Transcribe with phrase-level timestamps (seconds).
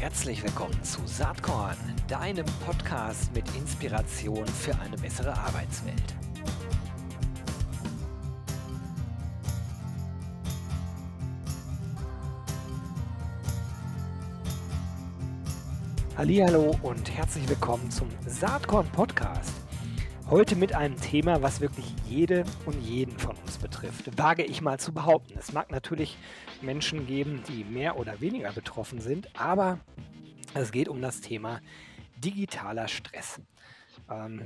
[0.00, 6.14] Herzlich willkommen zu Saatkorn, deinem Podcast mit Inspiration für eine bessere Arbeitswelt.
[16.16, 19.52] Hallo und herzlich willkommen zum Saatkorn Podcast.
[20.30, 24.16] Heute mit einem Thema, was wirklich jede und jeden von uns betrifft.
[24.16, 25.36] Wage ich mal zu behaupten.
[25.36, 26.16] Es mag natürlich
[26.62, 29.80] Menschen geben, die mehr oder weniger betroffen sind, aber
[30.54, 31.60] es geht um das Thema
[32.16, 33.40] digitaler Stress.
[34.10, 34.42] Ähm,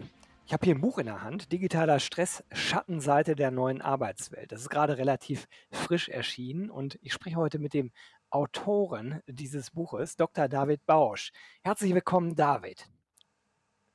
[0.46, 4.52] ich habe hier ein Buch in der Hand, Digitaler Stress, Schattenseite der neuen Arbeitswelt.
[4.52, 7.90] Das ist gerade relativ frisch erschienen und ich spreche heute mit dem
[8.28, 10.48] Autoren dieses Buches, Dr.
[10.48, 11.32] David Bausch.
[11.62, 12.86] Herzlich willkommen, David.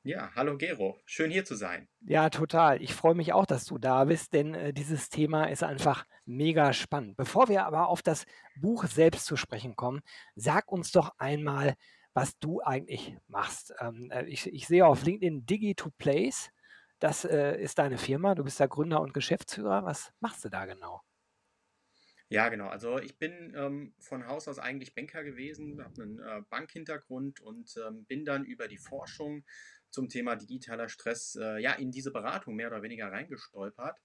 [0.08, 1.86] Ja, hallo Gero, schön hier zu sein.
[2.00, 2.80] Ja, total.
[2.80, 6.72] Ich freue mich auch, dass du da bist, denn äh, dieses Thema ist einfach mega
[6.72, 7.18] spannend.
[7.18, 8.24] Bevor wir aber auf das
[8.56, 10.00] Buch selbst zu sprechen kommen,
[10.34, 11.74] sag uns doch einmal,
[12.14, 13.74] was du eigentlich machst.
[13.80, 16.52] Ähm, äh, ich, ich, sehe auf LinkedIn Digi2Place.
[17.00, 18.34] Das äh, ist deine Firma.
[18.34, 19.84] Du bist da Gründer und Geschäftsführer.
[19.84, 21.02] Was machst du da genau?
[22.30, 22.68] Ja, genau.
[22.68, 27.74] Also ich bin ähm, von Haus aus eigentlich Banker gewesen, habe einen äh, Bankhintergrund und
[27.86, 29.44] ähm, bin dann über die Forschung
[29.90, 33.98] zum Thema digitaler Stress äh, ja in diese Beratung mehr oder weniger reingestolpert.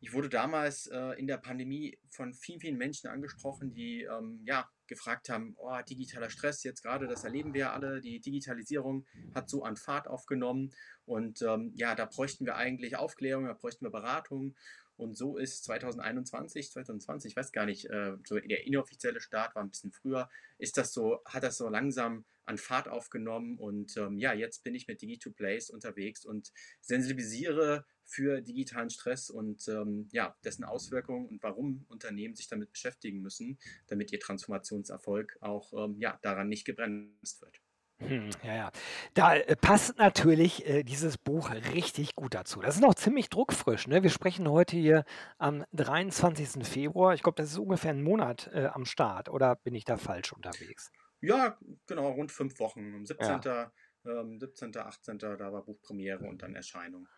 [0.00, 4.68] Ich wurde damals äh, in der Pandemie von vielen, vielen Menschen angesprochen, die ähm, ja,
[4.86, 9.64] gefragt haben, oh, digitaler Stress, jetzt gerade, das erleben wir alle, die Digitalisierung hat so
[9.64, 10.70] an Fahrt aufgenommen
[11.04, 14.54] und ähm, ja, da bräuchten wir eigentlich Aufklärung, da bräuchten wir Beratung
[14.98, 19.62] und so ist 2021, 2020, ich weiß gar nicht, äh, so der inoffizielle Start war
[19.62, 24.18] ein bisschen früher, ist das so, hat das so langsam an Fahrt aufgenommen und ähm,
[24.18, 30.34] ja, jetzt bin ich mit Digi2Place unterwegs und sensibilisiere für digitalen Stress und ähm, ja,
[30.44, 36.18] dessen Auswirkungen und warum Unternehmen sich damit beschäftigen müssen, damit ihr Transformationserfolg auch ähm, ja,
[36.22, 37.60] daran nicht gebremst wird.
[38.00, 38.70] Hm, ja, ja.
[39.14, 42.60] Da äh, passt natürlich äh, dieses Buch richtig gut dazu.
[42.60, 43.88] Das ist noch ziemlich druckfrisch.
[43.88, 44.02] Ne?
[44.02, 45.04] Wir sprechen heute hier
[45.38, 46.64] am 23.
[46.66, 47.14] Februar.
[47.14, 49.28] Ich glaube, das ist ungefähr ein Monat äh, am Start.
[49.28, 50.92] Oder bin ich da falsch unterwegs?
[51.20, 52.94] Ja, genau, rund fünf Wochen.
[52.94, 53.40] Am 17.
[53.44, 53.72] Ja.
[54.06, 55.18] Ähm, 17., 18.
[55.18, 57.08] da war Buchpremiere und dann Erscheinung.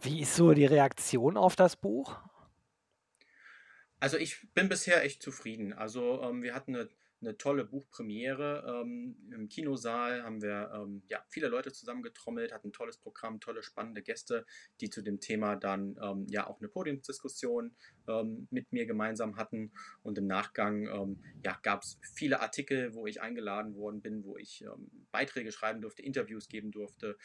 [0.00, 2.16] Wie ist so die Reaktion auf das Buch?
[4.00, 5.72] Also ich bin bisher echt zufrieden.
[5.72, 6.88] Also ähm, wir hatten eine
[7.20, 8.82] eine tolle Buchpremiere.
[8.82, 13.62] Ähm, Im Kinosaal haben wir ähm, ja, viele Leute zusammengetrommelt, hatten ein tolles Programm, tolle,
[13.62, 14.46] spannende Gäste,
[14.80, 17.74] die zu dem Thema dann ähm, ja auch eine Podiumsdiskussion
[18.08, 19.72] ähm, mit mir gemeinsam hatten.
[20.02, 24.36] Und im Nachgang ähm, ja, gab es viele Artikel, wo ich eingeladen worden bin, wo
[24.36, 27.16] ich ähm, Beiträge schreiben durfte, Interviews geben durfte.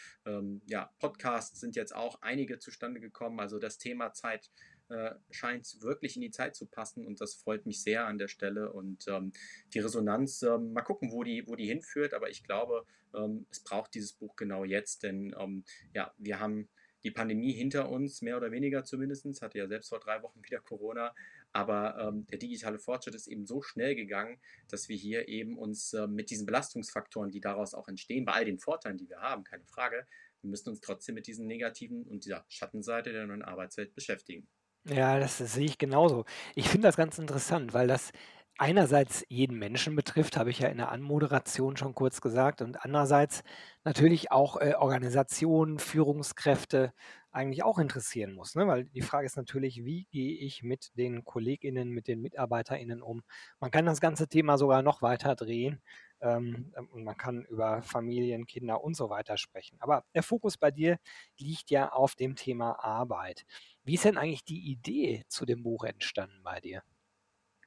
[0.67, 3.39] ja, Podcasts sind jetzt auch einige zustande gekommen.
[3.39, 4.49] Also das Thema Zeit
[4.93, 8.27] äh, scheint wirklich in die Zeit zu passen und das freut mich sehr an der
[8.27, 9.33] Stelle und ähm,
[9.73, 13.59] die Resonanz, ähm, mal gucken, wo die, wo die hinführt, aber ich glaube, ähm, es
[13.61, 16.69] braucht dieses Buch genau jetzt, denn ähm, ja, wir haben
[17.03, 20.59] die Pandemie hinter uns, mehr oder weniger zumindest, hatte ja selbst vor drei Wochen wieder
[20.59, 21.13] Corona,
[21.51, 24.39] aber ähm, der digitale Fortschritt ist eben so schnell gegangen,
[24.69, 28.45] dass wir hier eben uns äh, mit diesen Belastungsfaktoren, die daraus auch entstehen, bei all
[28.45, 30.07] den Vorteilen, die wir haben, keine Frage,
[30.41, 34.47] wir müssen uns trotzdem mit diesen negativen und dieser Schattenseite der neuen Arbeitswelt beschäftigen.
[34.85, 36.25] Ja, das sehe ich genauso.
[36.55, 38.11] Ich finde das ganz interessant, weil das
[38.57, 43.43] einerseits jeden Menschen betrifft, habe ich ja in der Anmoderation schon kurz gesagt, und andererseits
[43.85, 46.93] natürlich auch äh, Organisationen, Führungskräfte
[47.31, 48.55] eigentlich auch interessieren muss.
[48.55, 48.67] Ne?
[48.67, 53.23] Weil die Frage ist natürlich, wie gehe ich mit den KollegInnen, mit den MitarbeiterInnen um?
[53.59, 55.81] Man kann das ganze Thema sogar noch weiter drehen
[56.23, 59.77] ähm, ähm, und man kann über Familien, Kinder und so weiter sprechen.
[59.79, 60.97] Aber der Fokus bei dir
[61.37, 63.45] liegt ja auf dem Thema Arbeit.
[63.83, 66.83] Wie ist denn eigentlich die Idee zu dem Buch entstanden bei dir?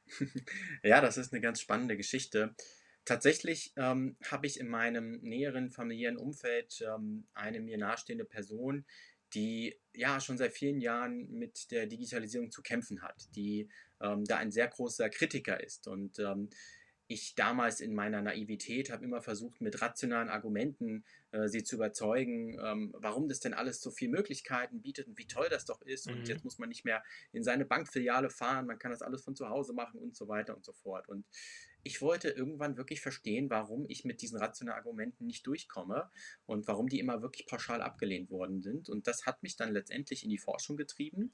[0.83, 2.55] Ja, das ist eine ganz spannende Geschichte.
[3.05, 8.85] Tatsächlich ähm, habe ich in meinem näheren familiären Umfeld ähm, eine mir nahestehende Person,
[9.35, 13.69] die ja schon seit vielen Jahren mit der Digitalisierung zu kämpfen hat, die
[14.01, 15.89] ähm, da ein sehr großer Kritiker ist.
[15.89, 16.51] Und ähm,
[17.09, 22.59] ich damals in meiner Naivität habe immer versucht, mit rationalen Argumenten äh, sie zu überzeugen,
[22.61, 26.07] ähm, warum das denn alles so viele Möglichkeiten bietet und wie toll das doch ist.
[26.07, 26.15] Mhm.
[26.15, 29.37] Und jetzt muss man nicht mehr in seine Bankfiliale fahren, man kann das alles von
[29.37, 31.09] zu Hause machen und so weiter und so fort.
[31.09, 31.25] Und
[31.85, 36.11] ich wollte irgendwann wirklich verstehen, warum ich mit diesen rationalen Argumenten nicht durchkomme
[36.45, 38.89] und warum die immer wirklich pauschal abgelehnt worden sind.
[38.89, 41.33] Und das hat mich dann letztendlich in die Forschung getrieben.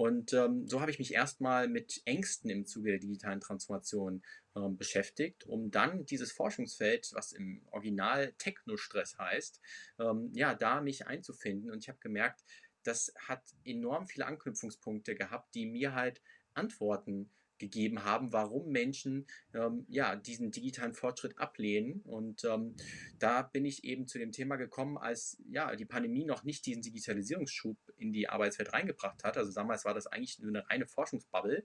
[0.00, 4.22] Und ähm, so habe ich mich erstmal mit Ängsten im Zuge der digitalen Transformation
[4.56, 9.60] ähm, beschäftigt, um dann dieses Forschungsfeld, was im Original Technostress heißt,
[9.98, 11.70] ähm, ja, da mich einzufinden.
[11.70, 12.46] Und ich habe gemerkt,
[12.82, 16.22] das hat enorm viele Anknüpfungspunkte gehabt, die mir halt
[16.54, 17.28] Antworten
[17.60, 22.00] gegeben haben, warum Menschen ähm, ja, diesen digitalen Fortschritt ablehnen.
[22.00, 22.74] Und ähm,
[23.20, 26.82] da bin ich eben zu dem Thema gekommen, als ja, die Pandemie noch nicht diesen
[26.82, 29.36] Digitalisierungsschub in die Arbeitswelt reingebracht hat.
[29.36, 31.64] Also damals war das eigentlich nur eine reine Forschungsbubble.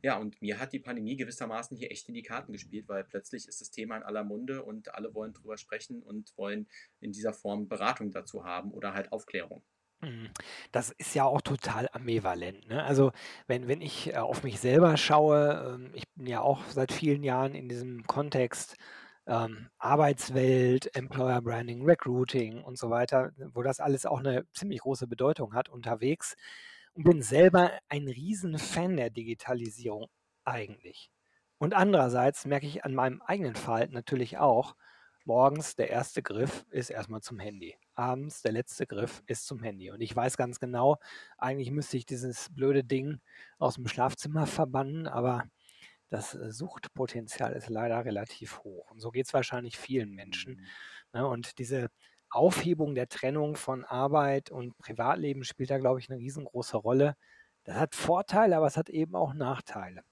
[0.00, 3.48] Ja, und mir hat die Pandemie gewissermaßen hier echt in die Karten gespielt, weil plötzlich
[3.48, 6.68] ist das Thema in aller Munde und alle wollen drüber sprechen und wollen
[7.00, 9.64] in dieser Form Beratung dazu haben oder halt Aufklärung.
[10.00, 10.30] Mhm.
[10.70, 12.84] Das ist ja auch total ambivalent, ne?
[12.84, 13.10] Also,
[13.48, 17.24] wenn wenn ich, äh, auf mich selber schaue, ähm, ich bin ja auch seit vielen
[17.24, 18.76] Jahren in diesem Kontext,
[19.26, 25.08] ähm, Arbeitswelt, Employer Branding, Recruiting und so weiter, wo das alles auch eine ziemlich große
[25.08, 26.36] Bedeutung hat, unterwegs
[26.94, 30.06] und bin selber ein Riesenfan der Digitalisierung
[30.44, 31.10] eigentlich.
[31.58, 34.76] Und andererseits merke ich an meinem eigenen Verhalten natürlich auch,
[35.28, 37.76] morgens der erste Griff ist erstmal zum Handy.
[37.94, 39.90] Abends der letzte Griff ist zum Handy.
[39.90, 40.96] Und ich weiß ganz genau,
[41.36, 43.20] eigentlich müsste ich dieses blöde Ding
[43.58, 45.44] aus dem Schlafzimmer verbannen, aber
[46.08, 48.90] das äh, Suchtpotenzial ist leider relativ hoch.
[48.90, 50.54] Und so geht es wahrscheinlich vielen Menschen.
[50.54, 50.66] Mhm.
[51.12, 51.26] Ne?
[51.28, 51.90] Und diese
[52.30, 57.16] Aufhebung der Trennung von Arbeit und Privatleben spielt da, glaube ich, eine riesengroße Rolle.
[57.64, 60.02] Das hat Vorteile, aber es hat eben auch Nachteile.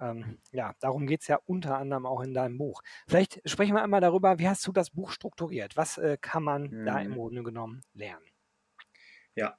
[0.00, 2.82] Ähm, ja, darum geht es ja unter anderem auch in deinem Buch.
[3.08, 5.76] Vielleicht sprechen wir einmal darüber, wie hast du das Buch strukturiert?
[5.76, 7.14] Was äh, kann man da im Mhm.
[7.14, 8.26] Grunde genommen lernen?
[9.34, 9.58] Ja.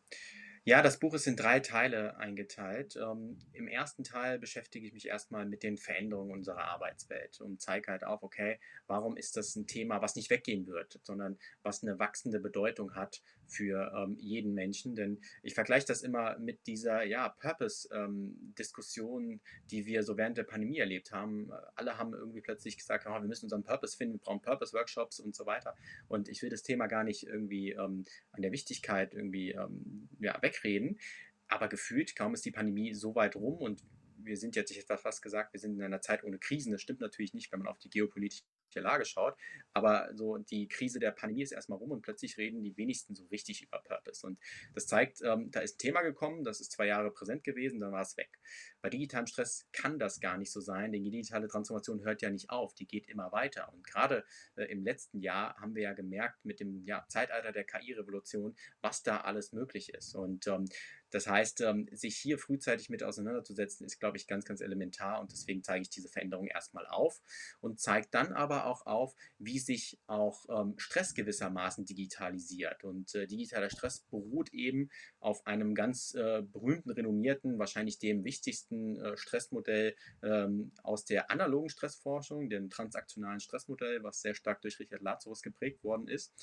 [0.65, 2.95] Ja, das Buch ist in drei Teile eingeteilt.
[2.95, 7.91] Ähm, im ersten Teil beschäftige ich mich erstmal mit den Veränderungen unserer Arbeitswelt und zeige
[7.91, 11.99] halt auf, okay, warum ist das ein Thema, was nicht weggehen wird, sondern was eine
[11.99, 14.95] wachsende Bedeutung hat für ähm, jeden Menschen.
[14.95, 20.80] Denn ich vergleiche das immer mit dieser ja, Purpose-Diskussion, die wir so während der Pandemie
[20.80, 21.51] erlebt haben.
[21.75, 25.36] Alle haben irgendwie plötzlich gesagt, oh, wir müssen unseren Purpose finden, wir brauchen Purpose-Workshops und
[25.36, 25.75] so weiter.
[26.07, 30.42] Und ich will das Thema gar nicht irgendwie ähm, an der Wichtigkeit irgendwie ähm, ja,
[30.42, 31.00] wegreden.
[31.47, 33.83] Aber gefühlt, kaum ist die Pandemie so weit rum und
[34.24, 36.71] wir sind jetzt, ich hätte fast gesagt, wir sind in einer Zeit ohne Krisen.
[36.71, 38.44] Das stimmt natürlich nicht, wenn man auf die geopolitische
[38.79, 39.35] Lage schaut.
[39.73, 43.25] Aber so die Krise der Pandemie ist erstmal rum und plötzlich reden die wenigsten so
[43.25, 44.25] richtig über Purpose.
[44.25, 44.39] Und
[44.73, 47.91] das zeigt, ähm, da ist ein Thema gekommen, das ist zwei Jahre präsent gewesen, dann
[47.91, 48.39] war es weg.
[48.81, 52.29] Bei digitalem Stress kann das gar nicht so sein, denn die digitale Transformation hört ja
[52.29, 53.71] nicht auf, die geht immer weiter.
[53.73, 54.25] Und gerade
[54.56, 59.03] äh, im letzten Jahr haben wir ja gemerkt mit dem ja, Zeitalter der KI-Revolution, was
[59.03, 60.15] da alles möglich ist.
[60.15, 60.65] Und ähm,
[61.11, 65.31] das heißt, ähm, sich hier frühzeitig mit auseinanderzusetzen, ist, glaube ich, ganz, ganz elementar und
[65.31, 67.21] deswegen zeige ich diese Veränderung erstmal auf
[67.59, 72.83] und zeige dann aber auch auf, wie sich auch ähm, Stress gewissermaßen digitalisiert.
[72.83, 78.95] Und äh, digitaler Stress beruht eben auf einem ganz äh, berühmten, renommierten, wahrscheinlich dem wichtigsten
[78.95, 85.01] äh, Stressmodell ähm, aus der analogen Stressforschung, dem transaktionalen Stressmodell, was sehr stark durch Richard
[85.01, 86.33] Lazarus geprägt worden ist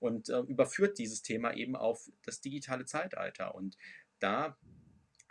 [0.00, 3.56] und überführt dieses Thema eben auf das digitale Zeitalter.
[3.56, 3.76] Und
[4.18, 4.56] da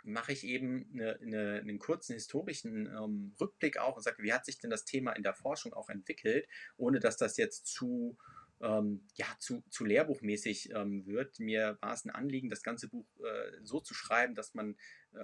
[0.04, 4.46] mache ich eben eine, eine, einen kurzen historischen ähm, Rückblick auch und sage, wie hat
[4.46, 6.46] sich denn das Thema in der Forschung auch entwickelt,
[6.76, 8.16] ohne dass das jetzt zu,
[8.60, 11.38] ähm, ja, zu, zu lehrbuchmäßig ähm, wird.
[11.38, 14.76] Mir war es ein Anliegen, das ganze Buch äh, so zu schreiben, dass man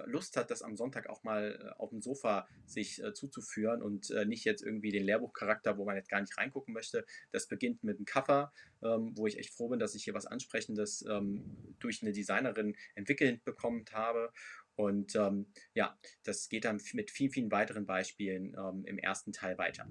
[0.05, 4.11] Lust hat, das am Sonntag auch mal äh, auf dem Sofa sich äh, zuzuführen und
[4.11, 7.05] äh, nicht jetzt irgendwie den Lehrbuchcharakter, wo man jetzt gar nicht reingucken möchte.
[7.31, 8.51] Das beginnt mit einem Cover,
[8.83, 12.75] ähm, wo ich echt froh bin, dass ich hier was Ansprechendes ähm, durch eine Designerin
[12.95, 14.31] entwickelt bekommen habe.
[14.75, 19.57] Und ähm, ja, das geht dann mit vielen, vielen weiteren Beispielen ähm, im ersten Teil
[19.57, 19.87] weiter.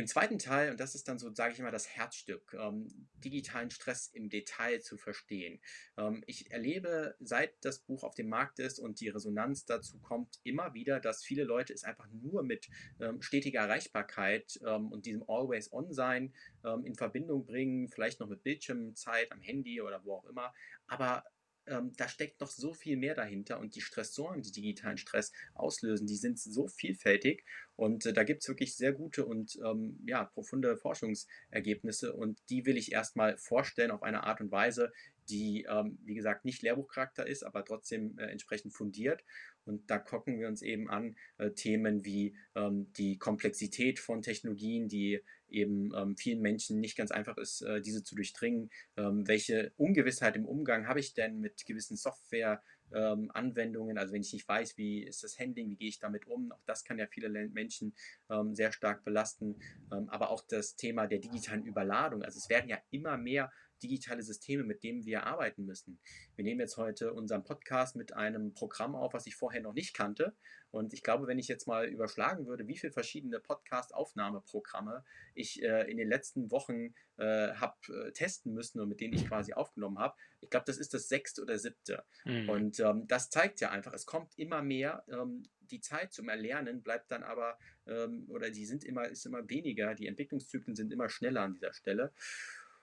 [0.00, 2.88] Im zweiten Teil, und das ist dann so, sage ich immer, das Herzstück, ähm,
[3.22, 5.60] digitalen Stress im Detail zu verstehen.
[5.98, 10.40] Ähm, ich erlebe, seit das Buch auf dem Markt ist und die Resonanz dazu kommt,
[10.42, 15.22] immer wieder, dass viele Leute es einfach nur mit ähm, stetiger Erreichbarkeit ähm, und diesem
[15.28, 16.32] Always-On-Sein
[16.64, 20.54] ähm, in Verbindung bringen, vielleicht noch mit Bildschirmzeit am Handy oder wo auch immer,
[20.86, 21.24] aber
[21.66, 26.06] ähm, da steckt noch so viel mehr dahinter und die Stressoren, die digitalen Stress auslösen,
[26.06, 27.44] die sind so vielfältig
[27.76, 32.66] und äh, da gibt es wirklich sehr gute und ähm, ja, profunde Forschungsergebnisse und die
[32.66, 34.92] will ich erstmal vorstellen auf eine Art und Weise,
[35.28, 39.22] die, ähm, wie gesagt, nicht Lehrbuchcharakter ist, aber trotzdem äh, entsprechend fundiert.
[39.64, 44.88] Und da gucken wir uns eben an äh, Themen wie ähm, die Komplexität von Technologien,
[44.88, 48.70] die eben ähm, vielen Menschen nicht ganz einfach ist, äh, diese zu durchdringen.
[48.96, 52.62] Ähm, welche Ungewissheit im Umgang habe ich denn mit gewissen Software?
[52.92, 56.50] Ähm, also wenn ich nicht weiß, wie ist das Handling, wie gehe ich damit um,
[56.52, 57.94] auch das kann ja viele Menschen
[58.28, 59.60] ähm, sehr stark belasten,
[59.90, 64.64] aber auch das Thema der digitalen Überladung, also es werden ja immer mehr digitale Systeme,
[64.64, 66.00] mit denen wir arbeiten müssen.
[66.36, 69.94] Wir nehmen jetzt heute unseren Podcast mit einem Programm auf, was ich vorher noch nicht
[69.94, 70.34] kannte.
[70.70, 75.90] Und ich glaube, wenn ich jetzt mal überschlagen würde, wie viele verschiedene Podcast-Aufnahmeprogramme ich äh,
[75.90, 79.98] in den letzten Wochen äh, habe äh, testen müssen und mit denen ich quasi aufgenommen
[79.98, 82.04] habe, ich glaube, das ist das sechste oder siebte.
[82.24, 82.48] Mhm.
[82.48, 85.04] Und ähm, das zeigt ja einfach, es kommt immer mehr.
[85.08, 89.48] Ähm, die Zeit zum Erlernen bleibt dann aber, ähm, oder die sind immer, ist immer
[89.48, 92.12] weniger, die Entwicklungszyklen sind immer schneller an dieser Stelle.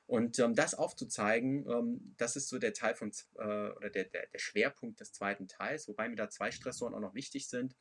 [0.08, 4.28] Und ähm, das aufzuzeigen, ähm, das ist so der Teil von, äh, oder der, der,
[4.28, 7.76] der Schwerpunkt des zweiten Teils, wobei mir da zwei Stressoren auch noch wichtig sind.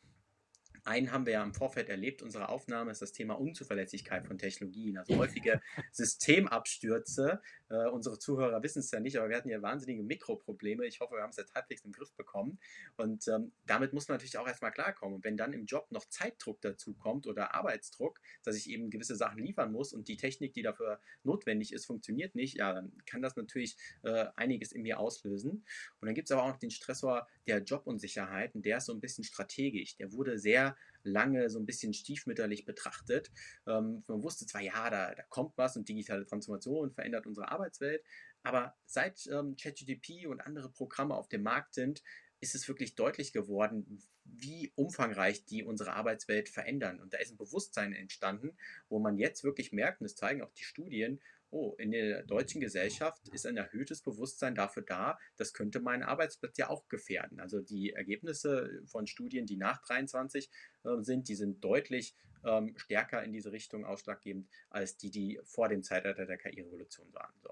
[0.85, 4.99] Einen haben wir ja im Vorfeld erlebt, unsere Aufnahme ist das Thema Unzuverlässigkeit von Technologien,
[4.99, 5.61] also häufige
[5.93, 7.41] Systemabstürze.
[7.69, 10.87] Äh, unsere Zuhörer wissen es ja nicht, aber wir hatten ja wahnsinnige Mikroprobleme.
[10.87, 12.59] Ich hoffe, wir haben es jetzt halbwegs im Griff bekommen.
[12.97, 15.17] Und ähm, damit muss man natürlich auch erstmal klarkommen.
[15.17, 19.17] Und wenn dann im Job noch Zeitdruck dazu kommt oder Arbeitsdruck, dass ich eben gewisse
[19.17, 23.23] Sachen liefern muss und die Technik, die dafür notwendig ist, funktioniert nicht, ja, dann kann
[23.23, 25.65] das natürlich äh, einiges in mir auslösen.
[26.01, 28.93] Und dann gibt es aber auch noch den Stressor der Jobunsicherheit und der ist so
[28.93, 29.97] ein bisschen strategisch.
[29.97, 30.77] Der wurde sehr
[31.07, 33.31] lange so ein bisschen stiefmütterlich betrachtet.
[33.67, 38.05] Ähm, man wusste zwar, ja, da, da kommt was und digitale Transformation verändert unsere Arbeitswelt,
[38.43, 42.03] aber seit ähm, ChatGPT und andere Programme auf dem Markt sind,
[42.41, 47.01] ist es wirklich deutlich geworden, wie umfangreich die unsere Arbeitswelt verändern.
[47.01, 48.57] Und da ist ein Bewusstsein entstanden,
[48.89, 52.61] wo man jetzt wirklich merkt, und das zeigen auch die Studien, oh, in der deutschen
[52.61, 57.41] Gesellschaft ist ein erhöhtes Bewusstsein dafür da, das könnte meinen Arbeitsplatz ja auch gefährden.
[57.41, 60.51] Also die Ergebnisse von Studien, die nach 23
[60.85, 65.69] äh, sind, die sind deutlich ähm, stärker in diese Richtung ausschlaggebend als die, die vor
[65.69, 67.35] dem Zeitalter der KI-Revolution waren.
[67.43, 67.51] So.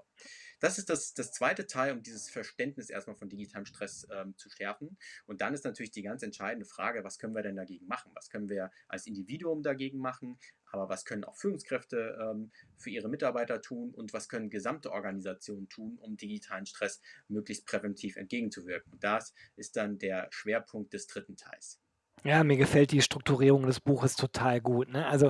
[0.59, 4.49] Das ist das, das zweite Teil, um dieses Verständnis erstmal von digitalem Stress ähm, zu
[4.49, 4.97] schärfen.
[5.25, 8.11] Und dann ist natürlich die ganz entscheidende Frage, was können wir denn dagegen machen?
[8.15, 10.39] Was können wir als Individuum dagegen machen?
[10.75, 15.69] Aber was können auch Führungskräfte ähm, für ihre Mitarbeiter tun und was können gesamte Organisationen
[15.69, 18.99] tun, um digitalen Stress möglichst präventiv entgegenzuwirken?
[18.99, 21.79] Das ist dann der Schwerpunkt des dritten Teils.
[22.25, 24.89] Ja, mir gefällt die Strukturierung des Buches total gut.
[24.89, 25.07] Ne?
[25.07, 25.29] Also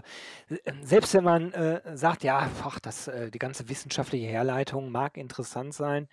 [0.49, 5.17] äh, selbst wenn man äh, sagt, ja, ach, das, äh, die ganze wissenschaftliche Herleitung mag
[5.17, 6.07] interessant sein,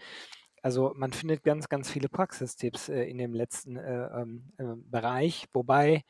[0.61, 5.47] also man findet ganz, ganz viele Praxistipps äh, in dem letzten äh, ähm, äh, Bereich,
[5.53, 6.03] wobei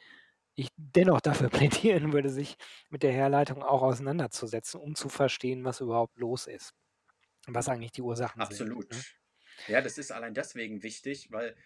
[0.55, 2.57] ich dennoch dafür plädieren würde, sich
[2.91, 6.73] mit der Herleitung auch auseinanderzusetzen, um zu verstehen, was überhaupt los ist.
[7.47, 8.93] Was eigentlich die Ursachen Absolut.
[8.93, 9.05] sind.
[9.69, 9.75] Ne?
[9.75, 11.57] Ja, das ist allein deswegen wichtig, weil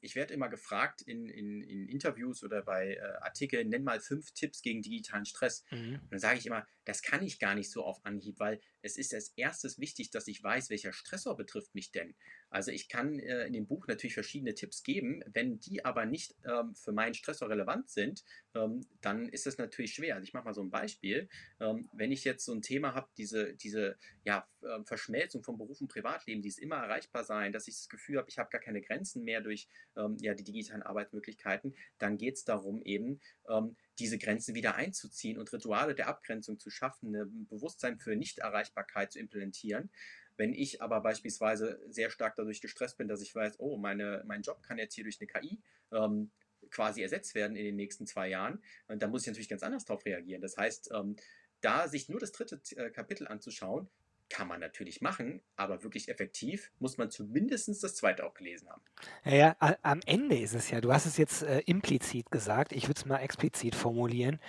[0.00, 4.32] ich werde immer gefragt in, in, in Interviews oder bei äh, Artikeln, nenn mal fünf
[4.32, 5.64] Tipps gegen digitalen Stress.
[5.70, 6.00] Mhm.
[6.02, 8.96] Und dann sage ich immer, das kann ich gar nicht so auf Anhieb, weil es
[8.96, 12.14] ist als erstes wichtig, dass ich weiß, welcher Stressor betrifft mich denn.
[12.50, 16.34] Also ich kann äh, in dem Buch natürlich verschiedene Tipps geben, wenn die aber nicht
[16.44, 18.24] ähm, für meinen Stressor relevant sind,
[18.54, 20.16] ähm, dann ist es natürlich schwer.
[20.16, 21.28] Also ich mache mal so ein Beispiel.
[21.60, 25.80] Ähm, wenn ich jetzt so ein Thema habe, diese, diese ja, äh, Verschmelzung von Beruf
[25.80, 28.60] und Privatleben, die ist immer erreichbar sein, dass ich das Gefühl habe, ich habe gar
[28.60, 29.61] keine Grenzen mehr durch
[29.96, 35.38] ähm, ja, die digitalen Arbeitsmöglichkeiten, dann geht es darum eben, ähm, diese Grenzen wieder einzuziehen
[35.38, 39.90] und Rituale der Abgrenzung zu schaffen, ein Bewusstsein für Nichterreichbarkeit zu implementieren.
[40.36, 44.42] Wenn ich aber beispielsweise sehr stark dadurch gestresst bin, dass ich weiß, oh, meine, mein
[44.42, 45.60] Job kann jetzt hier durch eine KI
[45.92, 46.30] ähm,
[46.70, 50.04] quasi ersetzt werden in den nächsten zwei Jahren, dann muss ich natürlich ganz anders darauf
[50.06, 50.40] reagieren.
[50.40, 51.16] Das heißt, ähm,
[51.60, 53.88] da sich nur das dritte äh, Kapitel anzuschauen,
[54.32, 58.82] kann man natürlich machen, aber wirklich effektiv muss man zumindest das zweite auch gelesen haben.
[59.24, 62.84] Ja, ja, am Ende ist es ja, du hast es jetzt äh, implizit gesagt, ich
[62.84, 64.40] würde es mal explizit formulieren.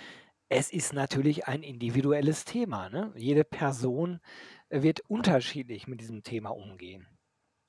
[0.48, 2.88] Es ist natürlich ein individuelles Thema.
[2.88, 3.12] Ne?
[3.14, 4.20] Jede Person
[4.70, 7.06] wird unterschiedlich mit diesem Thema umgehen.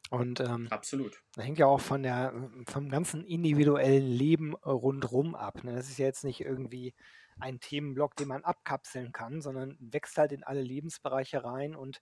[0.09, 1.21] Und ähm, Absolut.
[1.35, 5.63] das hängt ja auch von der, vom ganzen individuellen Leben rundrum ab.
[5.63, 5.73] Ne?
[5.75, 6.93] Das ist ja jetzt nicht irgendwie
[7.39, 12.01] ein Themenblock, den man abkapseln kann, sondern wächst halt in alle Lebensbereiche rein und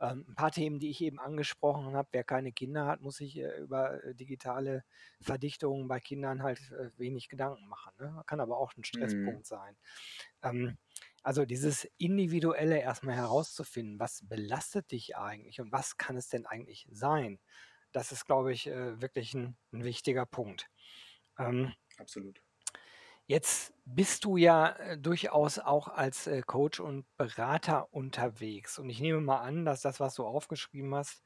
[0.00, 3.36] ähm, ein paar Themen, die ich eben angesprochen habe, wer keine Kinder hat, muss sich
[3.38, 4.84] äh, über äh, digitale
[5.20, 7.92] Verdichtungen bei Kindern halt äh, wenig Gedanken machen.
[7.98, 8.22] Ne?
[8.26, 9.38] Kann aber auch ein Mhm.
[9.38, 9.76] Stresspunkt sein.
[10.42, 10.76] Ähm,
[11.22, 16.86] also dieses Individuelle erstmal herauszufinden, was belastet dich eigentlich und was kann es denn eigentlich
[16.90, 17.40] sein?
[17.92, 20.68] Das ist, glaube ich, äh, wirklich ein, ein wichtiger Punkt.
[21.38, 22.43] Ähm, Absolut.
[23.26, 28.78] Jetzt bist du ja äh, durchaus auch als äh, Coach und Berater unterwegs.
[28.78, 31.22] Und ich nehme mal an, dass das, was du aufgeschrieben hast,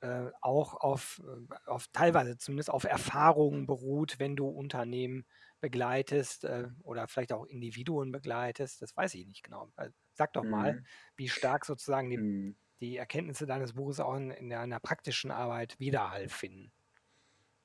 [0.00, 1.22] äh, auch auf,
[1.66, 5.26] auf teilweise zumindest auf Erfahrungen beruht, wenn du Unternehmen
[5.60, 8.82] begleitest äh, oder vielleicht auch Individuen begleitest.
[8.82, 9.70] Das weiß ich nicht genau.
[9.76, 10.86] Äh, Sag doch mal, Mhm.
[11.16, 12.56] wie stark sozusagen die, Mhm.
[12.80, 16.72] die Erkenntnisse deines Buches auch in, in deiner praktischen Arbeit Widerhall finden.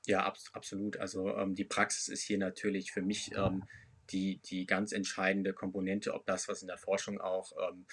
[0.06, 0.98] Ja, abs absolut.
[0.98, 3.64] Also ähm, die Praxis ist hier natürlich für mich ähm,
[4.10, 7.86] die, die ganz entscheidende Komponente, ob das, was in der Forschung auch ähm,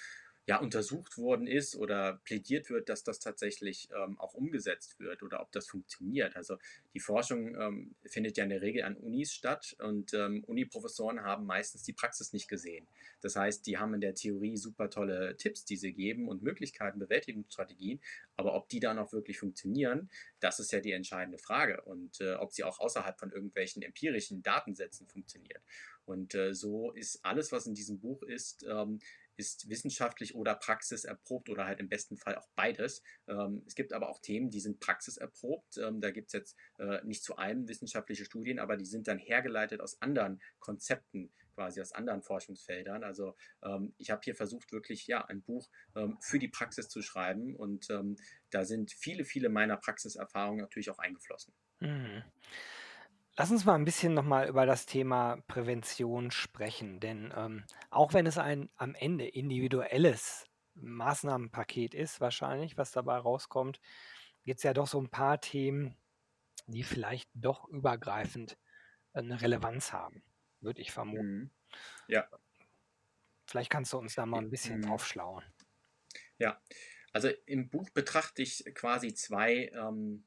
[0.46, 5.40] ja, untersucht worden ist oder plädiert wird, dass das tatsächlich ähm, auch umgesetzt wird oder
[5.40, 6.34] ob das funktioniert.
[6.34, 6.58] Also
[6.94, 11.46] die Forschung ähm, findet ja in der Regel an Unis statt und ähm, Uniprofessoren haben
[11.46, 12.88] meistens die Praxis nicht gesehen.
[13.20, 16.98] Das heißt, die haben in der Theorie super tolle Tipps, die sie geben und Möglichkeiten,
[16.98, 18.00] Bewältigungsstrategien,
[18.36, 22.34] aber ob die dann auch wirklich funktionieren, das ist ja die entscheidende Frage und äh,
[22.34, 25.62] ob sie auch außerhalb von irgendwelchen empirischen Datensätzen funktioniert.
[26.04, 28.98] Und äh, so ist alles, was in diesem Buch ist, ähm,
[29.36, 33.02] ist wissenschaftlich oder praxiserprobt oder halt im besten Fall auch beides.
[33.28, 35.78] Ähm, es gibt aber auch Themen, die sind praxiserprobt.
[35.78, 39.18] Ähm, da gibt es jetzt äh, nicht zu allem wissenschaftliche Studien, aber die sind dann
[39.18, 43.04] hergeleitet aus anderen Konzepten, quasi aus anderen Forschungsfeldern.
[43.04, 47.02] Also ähm, ich habe hier versucht, wirklich ja ein Buch ähm, für die Praxis zu
[47.02, 48.16] schreiben und ähm,
[48.50, 51.54] da sind viele, viele meiner Praxiserfahrungen natürlich auch eingeflossen.
[51.80, 52.22] Mhm.
[53.38, 58.12] Lass uns mal ein bisschen noch mal über das Thema Prävention sprechen, denn, ähm, auch
[58.12, 63.80] wenn es ein am Ende individuelles Maßnahmenpaket ist wahrscheinlich, was dabei rauskommt,
[64.44, 65.96] gibt's ja doch so ein paar Themen,
[66.66, 68.58] die vielleicht doch übergreifend,
[69.14, 70.24] äh, 'ne Relevanz haben,
[70.60, 71.24] würde ich vermuten.
[71.24, 71.50] Mhm.
[72.08, 72.28] Ja.
[73.48, 74.90] Vielleicht kannst du uns da mal ein bisschen mhm.
[74.90, 75.44] aufschlauen.
[76.38, 76.60] Ja,
[77.12, 80.24] also im Buch betrachte ich quasi zwei ähm,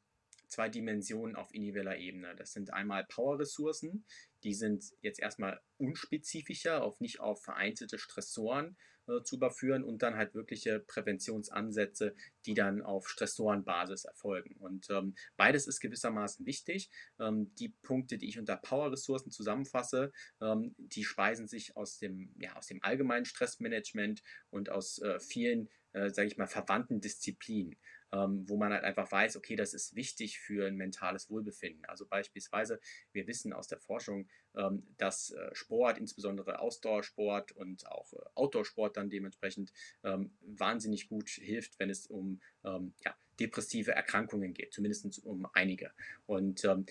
[0.56, 2.34] zwei Dimensionen auf individueller Ebene.
[2.38, 4.06] Das sind einmal Power-Ressourcen,
[4.44, 10.16] die sind jetzt erstmal unspezifischer, auf nicht auf vereinzelte Stressoren äh, zu überführen und dann
[10.16, 14.56] halt wirkliche Präventionsansätze, die dann auf Stressorenbasis erfolgen.
[14.56, 16.90] Und ähm, beides ist gewissermaßen wichtig.
[17.20, 22.56] Ähm, die Punkte, die ich unter Power-Ressourcen zusammenfasse, ähm, die speisen sich aus dem, ja,
[22.56, 27.76] aus dem allgemeinen Stressmanagement und aus äh, vielen, äh, sage ich mal, verwandten Disziplinen
[28.12, 31.86] ähm, wo man halt einfach weiß, okay, das ist wichtig für ein mentales Wohlbefinden.
[31.86, 32.80] Also beispielsweise,
[33.12, 38.98] wir wissen aus der Forschung, ähm, dass äh, Sport, insbesondere Ausdauersport und auch äh, Outdoorsport
[38.98, 39.72] dann dementsprechend
[40.04, 45.92] ähm, wahnsinnig gut hilft, wenn es um ähm, ja, depressive Erkrankungen geht, zumindest um einige.
[46.26, 46.86] Und ähm,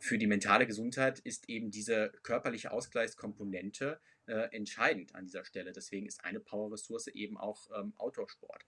[0.00, 5.72] für die mentale Gesundheit ist eben diese körperliche Ausgleichskomponente äh, entscheidend an dieser Stelle.
[5.72, 8.64] Deswegen ist eine Power-Ressource eben auch ähm, Outdoor-Sport.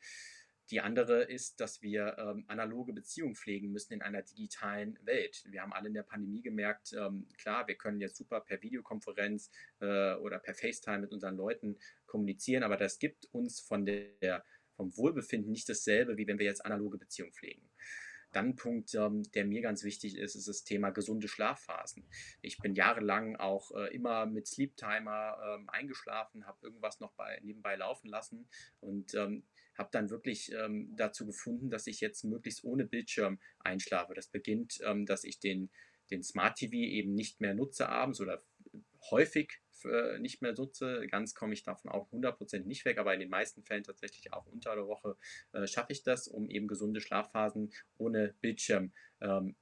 [0.70, 5.42] Die andere ist, dass wir ähm, analoge Beziehungen pflegen müssen in einer digitalen Welt.
[5.48, 9.50] Wir haben alle in der Pandemie gemerkt, ähm, klar, wir können jetzt super per Videokonferenz
[9.80, 14.44] äh, oder per FaceTime mit unseren Leuten kommunizieren, aber das gibt uns von der,
[14.76, 17.68] vom Wohlbefinden nicht dasselbe, wie wenn wir jetzt analoge Beziehungen pflegen.
[18.32, 22.06] Dann ein Punkt, ähm, der mir ganz wichtig ist, ist das Thema gesunde Schlafphasen.
[22.42, 27.40] Ich bin jahrelang auch äh, immer mit Sleep Timer ähm, eingeschlafen, habe irgendwas noch bei,
[27.42, 29.42] nebenbei laufen lassen und ähm,
[29.80, 34.14] habe dann wirklich ähm, dazu gefunden, dass ich jetzt möglichst ohne Bildschirm einschlafe.
[34.14, 35.70] Das beginnt, ähm, dass ich den,
[36.10, 38.42] den Smart TV eben nicht mehr nutze abends oder
[39.10, 41.06] häufig äh, nicht mehr nutze.
[41.10, 44.46] Ganz komme ich davon auch 100% nicht weg, aber in den meisten Fällen tatsächlich auch
[44.46, 45.16] unter der Woche
[45.52, 49.56] äh, schaffe ich das, um eben gesunde Schlafphasen ohne Bildschirmlicht ähm,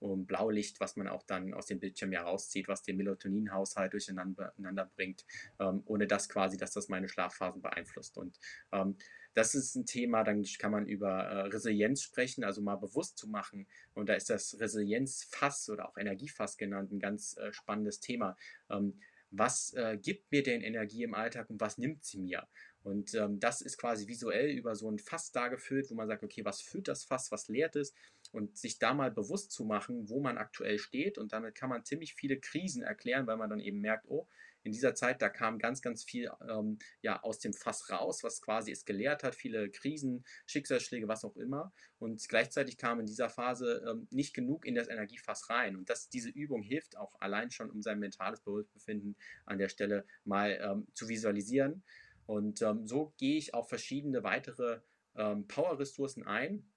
[0.00, 4.90] und Blaulicht, was man auch dann aus dem Bildschirm ja rauszieht, was den Melatoninhaushalt durcheinander
[4.96, 5.24] bringt,
[5.58, 8.18] ähm, ohne das quasi, dass das meine Schlafphasen beeinflusst.
[8.18, 8.38] Und
[8.72, 8.96] ähm,
[9.34, 13.28] das ist ein Thema, dann kann man über äh, Resilienz sprechen, also mal bewusst zu
[13.28, 13.66] machen.
[13.94, 18.36] Und da ist das Resilienzfass oder auch Energiefass genannt ein ganz äh, spannendes Thema.
[18.70, 18.98] Ähm,
[19.30, 22.48] was äh, gibt mir denn Energie im Alltag und was nimmt sie mir?
[22.82, 26.44] Und ähm, das ist quasi visuell über so ein Fass dargefüllt, wo man sagt, okay,
[26.44, 27.92] was füllt das Fass, was leert es?
[28.32, 31.18] Und sich da mal bewusst zu machen, wo man aktuell steht.
[31.18, 34.26] Und damit kann man ziemlich viele Krisen erklären, weil man dann eben merkt, oh,
[34.62, 38.42] in dieser Zeit, da kam ganz, ganz viel ähm, ja, aus dem Fass raus, was
[38.42, 41.72] quasi es gelehrt hat, viele Krisen, Schicksalsschläge, was auch immer.
[41.98, 45.76] Und gleichzeitig kam in dieser Phase ähm, nicht genug in das Energiefass rein.
[45.76, 48.42] Und das, diese Übung hilft auch allein schon, um sein mentales
[48.74, 49.16] Befinden
[49.46, 51.82] an der Stelle mal ähm, zu visualisieren.
[52.30, 54.78] Und ähm, so gehe ich auf verschiedene weitere
[55.16, 56.70] ähm, Power-Ressourcen ein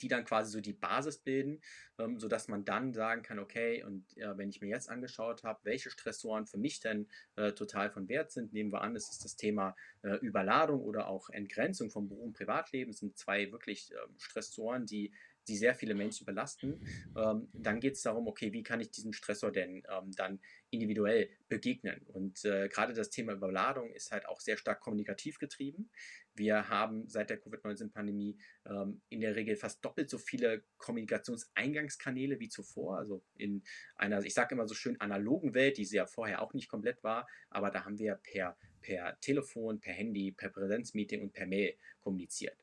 [0.00, 1.60] die dann quasi so die Basis bilden,
[1.98, 5.58] ähm, sodass man dann sagen kann, okay, und äh, wenn ich mir jetzt angeschaut habe,
[5.64, 9.24] welche Stressoren für mich denn äh, total von Wert sind, nehmen wir an, es ist
[9.24, 13.90] das Thema äh, Überladung oder auch Entgrenzung vom Beruf und Privatleben, das sind zwei wirklich
[13.92, 15.12] ähm, Stressoren, die
[15.48, 16.80] die sehr viele Menschen belasten.
[17.16, 21.30] Ähm, dann geht es darum, okay, wie kann ich diesem Stressor denn ähm, dann individuell
[21.48, 22.02] begegnen?
[22.06, 25.90] Und äh, gerade das Thema Überladung ist halt auch sehr stark kommunikativ getrieben.
[26.34, 32.48] Wir haben seit der Covid-19-Pandemie ähm, in der Regel fast doppelt so viele Kommunikationseingangskanäle wie
[32.48, 32.98] zuvor.
[32.98, 33.64] Also in
[33.96, 37.02] einer, ich sage immer so schön, analogen Welt, die sie ja vorher auch nicht komplett
[37.02, 41.74] war, aber da haben wir per, per Telefon, per Handy, per Präsenzmeeting und per Mail
[42.00, 42.56] kommuniziert.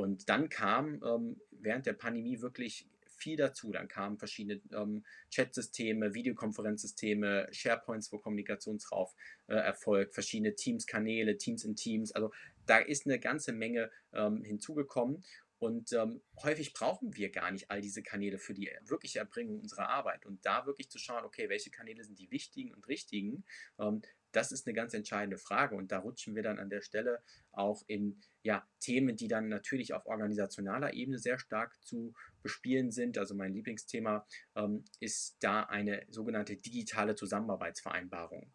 [0.00, 3.70] Und dann kam ähm, während der Pandemie wirklich viel dazu.
[3.70, 9.14] Dann kamen verschiedene ähm, Chatsysteme, Videokonferenzsysteme, SharePoints, wo Kommunikationsrauf
[9.48, 12.12] äh, erfolgt, verschiedene Teams-Kanäle, Teams in Teams.
[12.12, 12.32] Also
[12.64, 15.22] da ist eine ganze Menge ähm, hinzugekommen.
[15.58, 19.90] Und ähm, häufig brauchen wir gar nicht all diese Kanäle für die wirkliche Erbringung unserer
[19.90, 20.24] Arbeit.
[20.24, 23.44] Und da wirklich zu schauen, okay, welche Kanäle sind die wichtigen und richtigen,
[23.78, 24.00] ähm,
[24.32, 25.74] das ist eine ganz entscheidende Frage.
[25.76, 29.92] Und da rutschen wir dann an der Stelle auch in ja, Themen, die dann natürlich
[29.92, 33.18] auf organisationaler Ebene sehr stark zu bespielen sind.
[33.18, 38.50] Also mein Lieblingsthema ähm, ist da eine sogenannte digitale Zusammenarbeitsvereinbarung.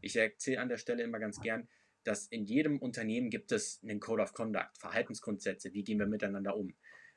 [0.00, 1.68] Ich erzähle an der Stelle immer ganz gern,
[2.04, 6.56] dass in jedem Unternehmen gibt es einen Code of Conduct, Verhaltensgrundsätze, wie gehen wir miteinander
[6.56, 6.74] um.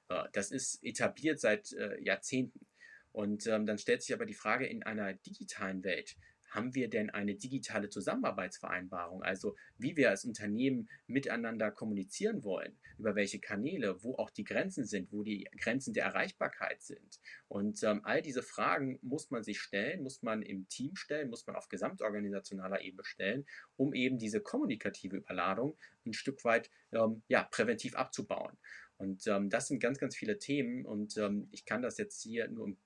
[0.10, 2.66] Äh, das ist etabliert seit äh, Jahrzehnten.
[3.12, 6.16] Und ähm, dann stellt sich aber die Frage, in einer digitalen Welt,
[6.54, 9.24] haben wir denn eine digitale Zusammenarbeitsvereinbarung?
[9.24, 14.86] Also wie wir als Unternehmen miteinander kommunizieren wollen, über welche Kanäle, wo auch die Grenzen
[14.86, 17.20] sind, wo die Grenzen der Erreichbarkeit sind.
[17.48, 21.48] Und ähm, all diese Fragen muss man sich stellen, muss man im Team stellen, muss
[21.48, 27.44] man auf gesamtorganisationaler Ebene stellen, um eben diese kommunikative Überladung ein Stück weit ähm, ja,
[27.44, 28.58] präventiv abzubauen.
[28.98, 32.48] Und ähm, das sind ganz, ganz viele Themen und ähm, ich kann das jetzt hier
[32.48, 32.78] nur im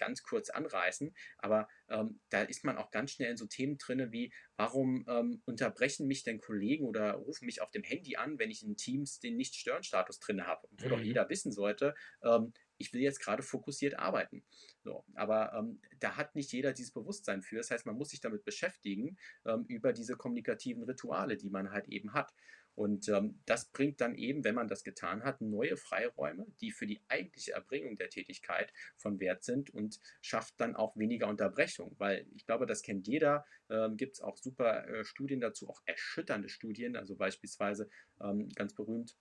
[0.00, 4.10] ganz kurz anreißen, aber ähm, da ist man auch ganz schnell in so Themen drin
[4.10, 8.50] wie, warum ähm, unterbrechen mich denn Kollegen oder rufen mich auf dem Handy an, wenn
[8.50, 10.90] ich in Teams den Nicht-Stören-Status drin habe, wo mhm.
[10.90, 14.42] doch jeder wissen sollte, ähm, ich will jetzt gerade fokussiert arbeiten.
[14.82, 17.56] So, aber ähm, da hat nicht jeder dieses Bewusstsein für.
[17.56, 21.88] Das heißt, man muss sich damit beschäftigen, ähm, über diese kommunikativen Rituale, die man halt
[21.88, 22.32] eben hat.
[22.74, 26.86] Und ähm, das bringt dann eben, wenn man das getan hat, neue Freiräume, die für
[26.86, 31.94] die eigentliche Erbringung der Tätigkeit von Wert sind und schafft dann auch weniger Unterbrechung.
[31.98, 33.44] Weil ich glaube, das kennt jeder.
[33.68, 36.96] Ähm, Gibt es auch super äh, Studien dazu, auch erschütternde Studien.
[36.96, 37.88] Also beispielsweise
[38.20, 39.16] ähm, ganz berühmt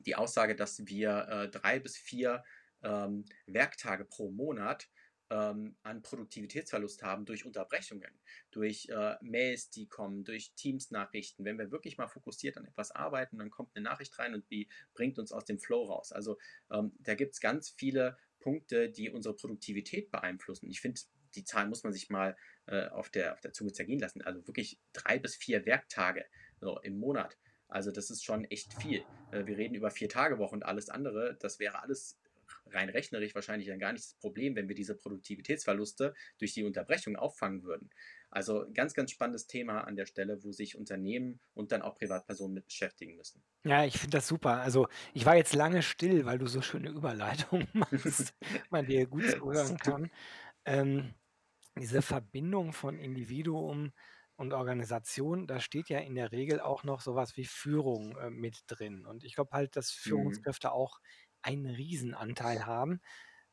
[0.00, 2.44] die Aussage, dass wir äh, drei bis vier
[2.82, 4.88] ähm, Werktage pro Monat
[5.30, 11.44] ähm, an Produktivitätsverlust haben durch Unterbrechungen, durch äh, Mails, die kommen, durch Teams-Nachrichten.
[11.44, 14.68] Wenn wir wirklich mal fokussiert an etwas arbeiten, dann kommt eine Nachricht rein und die
[14.94, 16.12] bringt uns aus dem Flow raus.
[16.12, 16.38] Also
[16.70, 20.68] ähm, da gibt es ganz viele Punkte, die unsere Produktivität beeinflussen.
[20.68, 21.00] Ich finde,
[21.34, 22.36] die Zahl muss man sich mal
[22.66, 24.22] äh, auf, der, auf der Zunge zergehen lassen.
[24.22, 26.24] Also wirklich drei bis vier Werktage
[26.60, 27.36] so, im Monat.
[27.68, 29.04] Also das ist schon echt viel.
[29.32, 31.36] Äh, wir reden über vier Tage Woche und alles andere.
[31.40, 32.18] Das wäre alles
[32.66, 37.16] rein rechnerisch wahrscheinlich dann gar nicht das Problem, wenn wir diese Produktivitätsverluste durch die Unterbrechung
[37.16, 37.90] auffangen würden.
[38.30, 42.54] Also ganz, ganz spannendes Thema an der Stelle, wo sich Unternehmen und dann auch Privatpersonen
[42.54, 43.42] mit beschäftigen müssen.
[43.64, 44.60] Ja, ich finde das super.
[44.60, 48.34] Also ich war jetzt lange still, weil du so schöne Überleitungen machst,
[48.70, 50.10] man dir gut zuhören kann.
[50.66, 51.14] Ähm,
[51.78, 53.92] diese Verbindung von Individuum
[54.36, 58.64] und Organisation, da steht ja in der Regel auch noch sowas wie Führung äh, mit
[58.68, 59.06] drin.
[59.06, 60.46] Und ich glaube halt, dass Mhm.
[60.46, 61.00] Führungskräfte auch
[61.46, 63.00] einen Riesenanteil haben,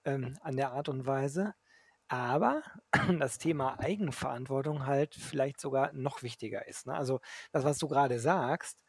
[0.05, 1.55] ähm, an der Art und Weise.
[2.07, 2.63] Aber
[3.19, 6.95] das Thema Eigenverantwortung halt vielleicht sogar noch wichtiger ist, ne?
[6.95, 8.79] Also, das, was du gerade sagst,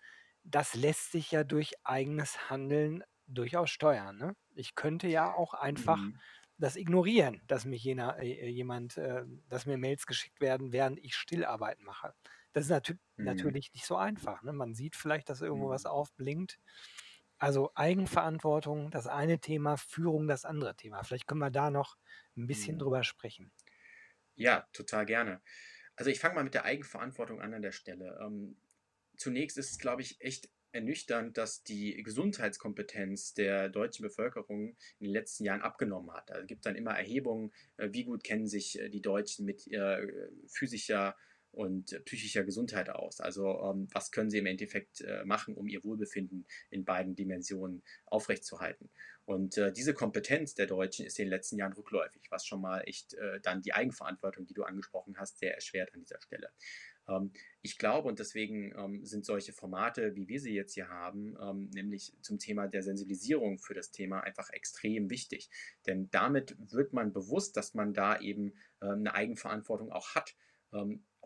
[0.45, 4.37] das lässt sich ja durch eigenes Handeln durchaus steuern, ne?
[4.55, 6.21] Ich könnte ja auch einfach Mhm.
[6.59, 11.17] das ignorieren, dass mich jener äh, jemand äh, dass mir Mails geschickt werden, während ich
[11.17, 12.15] Stillarbeit mache.
[12.53, 13.55] Das ist natü Mhm.
[13.55, 14.53] natürlich nicht so einfach, ne?
[14.53, 15.87] Man sieht vielleicht, dass irgendwo was mhm.
[15.87, 16.59] aufblinkt
[17.45, 21.03] also Eigenverantwortung, das eine Thema, Führung das andere Thema.
[21.05, 21.97] Vielleicht können wir da noch
[22.37, 22.79] ein bisschen Mhm.
[22.79, 23.53] drüber sprechen.
[24.37, 25.41] Ja, total gerne.
[25.97, 28.19] Also ich fange mal mit der Eigenverantwortung an an der Stelle.
[28.23, 28.57] Ähm,
[29.17, 35.13] zunächst ist es, glaube ich, echt ernüchternd, dass die Gesundheitskompetenz der deutschen Bevölkerung in den
[35.13, 36.31] letzten Jahren abgenommen hat.
[36.33, 39.67] Also es gibt dann immer Erhebungen, äh, wie gut kennen sich äh, die Deutschen mit
[39.69, 40.09] äh,
[40.49, 41.17] physischer
[41.55, 43.21] und psychischer Gesundheit aus.
[43.21, 47.83] Also ähm, was können sie im Endeffekt äh, machen, um ihr Wohlbefinden in beiden Dimensionen
[48.07, 48.91] aufrechtzuerhalten.
[49.25, 52.81] Und äh, diese Kompetenz der Deutschen ist in den letzten Jahren rückläufig, was schon mal
[52.81, 56.51] echt äh, dann die Eigenverantwortung, die du angesprochen hast, sehr erschwert an dieser Stelle.
[57.09, 61.37] Ähm, ich glaube, und deswegen ähm, sind solche Formate, wie wir sie jetzt hier haben,
[61.41, 65.49] ähm, nämlich zum Thema der Sensibilisierung für das Thema einfach extrem wichtig.
[65.87, 70.35] Denn damit wird man bewusst, dass man da eben ähm, eine Eigenverantwortung auch hat.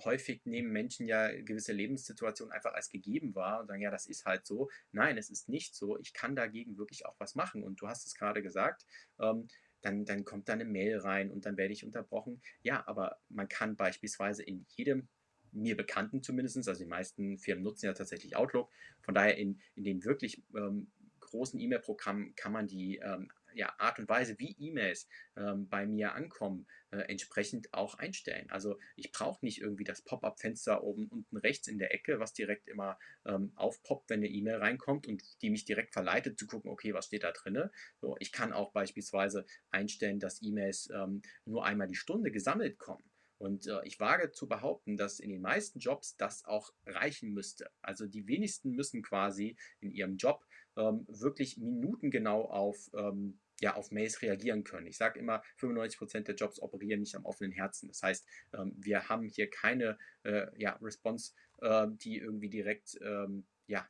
[0.04, 4.24] Häufig nehmen Menschen ja gewisse Lebenssituationen einfach als gegeben wahr und sagen, ja, das ist
[4.24, 4.70] halt so.
[4.92, 5.98] Nein, es ist nicht so.
[5.98, 7.62] Ich kann dagegen wirklich auch was machen.
[7.62, 8.84] Und du hast es gerade gesagt,
[9.20, 9.48] ähm,
[9.82, 12.42] dann, dann kommt da eine Mail rein und dann werde ich unterbrochen.
[12.62, 15.08] Ja, aber man kann beispielsweise in jedem
[15.52, 19.84] mir bekannten zumindest, also die meisten Firmen nutzen ja tatsächlich Outlook, von daher in, in
[19.84, 25.08] den wirklich ähm, großen E-Mail-Programmen kann man die ähm, ja, Art und Weise, wie E-Mails
[25.36, 28.48] ähm, bei mir ankommen, äh, entsprechend auch einstellen.
[28.50, 32.68] Also ich brauche nicht irgendwie das Pop-up-Fenster oben unten rechts in der Ecke, was direkt
[32.68, 36.94] immer ähm, aufpoppt, wenn eine E-Mail reinkommt und die mich direkt verleitet zu gucken, okay,
[36.94, 37.68] was steht da drin.
[38.00, 43.02] So, ich kann auch beispielsweise einstellen, dass E-Mails ähm, nur einmal die Stunde gesammelt kommen.
[43.38, 47.70] Und äh, ich wage zu behaupten, dass in den meisten Jobs das auch reichen müsste.
[47.82, 50.44] Also die wenigsten müssen quasi in ihrem Job
[50.76, 54.86] ähm, wirklich minutengenau auf ähm, ja, auf Mails reagieren können.
[54.86, 57.88] Ich sage immer, 95% der Jobs operieren nicht am offenen Herzen.
[57.88, 63.46] Das heißt, ähm, wir haben hier keine äh, ja, Response, äh, die irgendwie direkt ähm,
[63.66, 63.88] ja,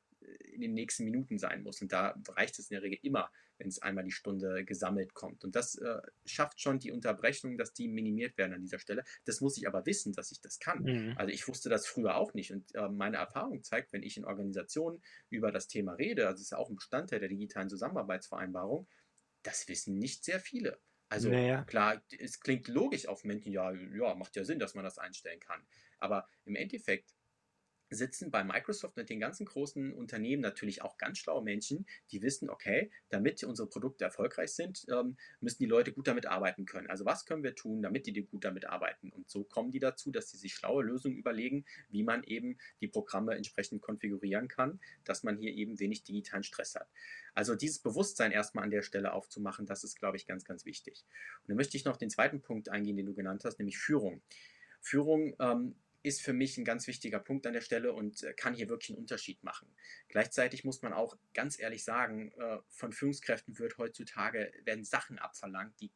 [0.52, 1.80] in den nächsten Minuten sein muss.
[1.80, 5.44] Und da reicht es in der Regel immer, wenn es einmal die Stunde gesammelt kommt.
[5.44, 9.04] Und das äh, schafft schon die Unterbrechung, dass die minimiert werden an dieser Stelle.
[9.24, 10.82] Das muss ich aber wissen, dass ich das kann.
[10.82, 11.14] Mhm.
[11.16, 12.52] Also ich wusste das früher auch nicht.
[12.52, 16.42] Und äh, meine Erfahrung zeigt, wenn ich in Organisationen über das Thema rede, also es
[16.42, 18.86] ist ja auch ein Bestandteil der digitalen Zusammenarbeitsvereinbarung,
[19.42, 20.80] das wissen nicht sehr viele.
[21.08, 21.64] Also naja.
[21.64, 25.40] klar, es klingt logisch auf Menschen, ja, ja, macht ja Sinn, dass man das einstellen
[25.40, 25.66] kann.
[25.98, 27.14] Aber im Endeffekt
[27.90, 32.50] sitzen bei Microsoft mit den ganzen großen Unternehmen natürlich auch ganz schlaue Menschen, die wissen,
[32.50, 36.88] okay, damit unsere Produkte erfolgreich sind, ähm, müssen die Leute gut damit arbeiten können.
[36.88, 39.10] Also was können wir tun, damit die gut damit arbeiten?
[39.10, 42.88] Und so kommen die dazu, dass sie sich schlaue Lösungen überlegen, wie man eben die
[42.88, 46.88] Programme entsprechend konfigurieren kann, dass man hier eben wenig digitalen Stress hat.
[47.34, 51.04] Also dieses Bewusstsein erstmal an der Stelle aufzumachen, das ist, glaube ich, ganz, ganz wichtig.
[51.42, 54.22] Und dann möchte ich noch den zweiten Punkt eingehen, den du genannt hast, nämlich Führung.
[54.80, 58.54] Führung ähm, ist für mich ein ganz wichtiger Punkt an der Stelle und äh, kann
[58.54, 59.74] hier wirklich einen Unterschied machen.
[60.08, 65.80] Gleichzeitig muss man auch ganz ehrlich sagen, äh, von Führungskräften wird heutzutage werden Sachen abverlangt,
[65.80, 65.92] die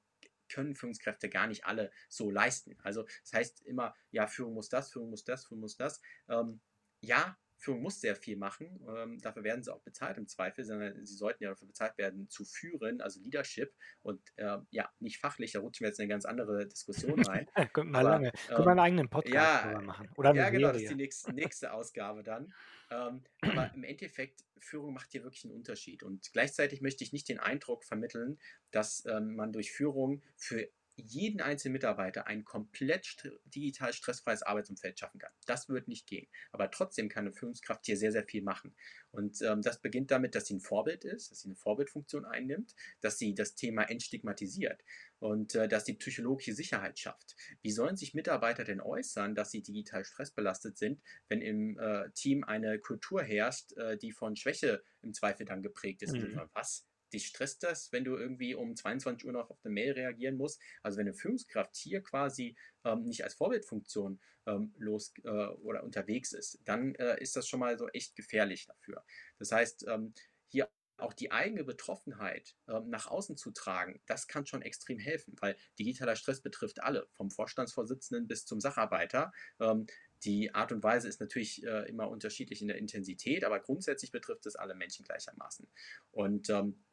[0.48, 2.76] können Führungskräfte gar nicht alle so leisten.
[2.82, 6.00] Also das heißt immer, ja, Führung muss das, Führung muss das, Führung muss das.
[6.28, 6.60] Ähm,
[7.00, 8.84] ja, Führung muss sehr viel machen.
[8.88, 12.28] Ähm, dafür werden sie auch bezahlt im Zweifel, sondern sie sollten ja dafür bezahlt werden,
[12.28, 13.72] zu führen, also Leadership.
[14.02, 17.46] Und äh, ja, nicht fachlich, da rutschen wir jetzt in eine ganz andere Diskussion rein.
[17.72, 18.32] Können wir lange.
[18.48, 20.10] Können wir einen ähm, eigenen Podcast ja, machen.
[20.16, 22.52] Oder ja, genau, das ist die nächste, nächste Ausgabe dann.
[22.90, 26.02] Ähm, aber im Endeffekt, Führung macht hier wirklich einen Unterschied.
[26.02, 28.40] Und gleichzeitig möchte ich nicht den Eindruck vermitteln,
[28.72, 35.18] dass ähm, man durch Führung für jeden einzelnen Mitarbeiter ein komplett digital stressfreies Arbeitsumfeld schaffen
[35.18, 35.32] kann.
[35.46, 36.28] Das wird nicht gehen.
[36.52, 38.74] Aber trotzdem kann eine Führungskraft hier sehr, sehr viel machen.
[39.10, 42.74] Und ähm, das beginnt damit, dass sie ein Vorbild ist, dass sie eine Vorbildfunktion einnimmt,
[43.00, 44.82] dass sie das Thema entstigmatisiert
[45.18, 47.36] und äh, dass sie psychologische Sicherheit schafft.
[47.62, 52.44] Wie sollen sich Mitarbeiter denn äußern, dass sie digital stressbelastet sind, wenn im äh, Team
[52.44, 56.14] eine Kultur herrscht, äh, die von Schwäche im Zweifel dann geprägt ist?
[56.14, 56.40] Mhm.
[56.52, 56.86] Was?
[57.12, 60.60] Dich stresst das, wenn du irgendwie um 22 Uhr noch auf eine Mail reagieren musst.
[60.82, 66.32] Also wenn eine Führungskraft hier quasi ähm, nicht als Vorbildfunktion ähm, los äh, oder unterwegs
[66.32, 69.04] ist, dann äh, ist das schon mal so echt gefährlich dafür.
[69.38, 70.14] Das heißt, ähm,
[70.48, 75.34] hier auch die eigene Betroffenheit ähm, nach außen zu tragen, das kann schon extrem helfen,
[75.40, 79.32] weil digitaler Stress betrifft alle, vom Vorstandsvorsitzenden bis zum Sacharbeiter.
[79.60, 79.86] Ähm,
[80.24, 84.46] die Art und Weise ist natürlich äh, immer unterschiedlich in der Intensität, aber grundsätzlich betrifft
[84.46, 85.68] es alle Menschen gleichermaßen.
[86.12, 86.84] Und ähm,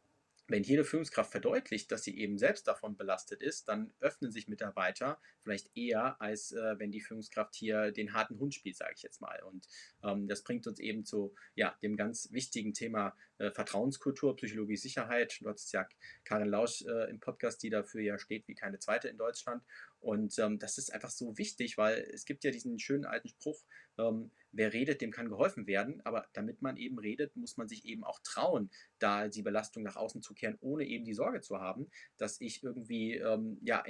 [0.50, 5.20] wenn jede Führungskraft verdeutlicht, dass sie eben selbst davon belastet ist, dann öffnen sich Mitarbeiter
[5.42, 9.22] vielleicht eher, als äh, wenn die Führungskraft hier den harten Hund spielt, sage ich jetzt
[9.22, 9.42] mal.
[9.44, 9.68] Und
[10.04, 15.38] ähm, das bringt uns eben zu ja, dem ganz wichtigen Thema äh, Vertrauenskultur, Psychologie, Sicherheit.
[15.42, 15.88] Du hattest ja
[16.24, 19.64] Karin Lausch äh, im Podcast, die dafür ja steht wie keine zweite in Deutschland.
[20.00, 23.64] Und ähm, das ist einfach so wichtig, weil es gibt ja diesen schönen alten Spruch,
[23.98, 26.02] ähm, wer redet, dem kann geholfen werden.
[26.06, 29.96] Aber damit man eben redet, muss man sich eben auch trauen, da die Belastung nach
[29.96, 33.84] außen zu kehren, ohne eben die Sorge zu haben, dass ich irgendwie ähm, ja,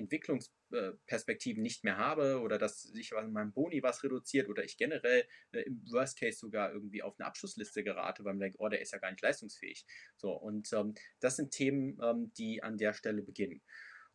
[0.71, 5.25] Entwicklungsperspektiven nicht mehr habe oder dass sich an meinem Boni was reduziert oder ich generell
[5.51, 8.81] äh, im Worst Case sogar irgendwie auf eine Abschlussliste gerate, weil man denkt, oh, der
[8.81, 9.85] ist ja gar nicht leistungsfähig.
[10.17, 13.61] So, und ähm, das sind Themen, ähm, die an der Stelle beginnen.